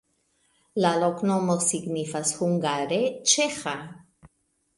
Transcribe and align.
La 0.85 0.93
loknomo 1.03 1.57
signifas 1.65 2.33
hungare: 2.41 2.99
ĉeĥa. 3.35 3.77